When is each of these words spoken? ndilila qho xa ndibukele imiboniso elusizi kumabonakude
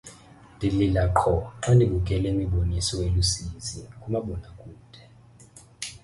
ndilila 0.55 1.03
qho 1.17 1.33
xa 1.61 1.71
ndibukele 1.75 2.27
imiboniso 2.33 2.95
elusizi 3.07 3.79
kumabonakude 4.01 5.01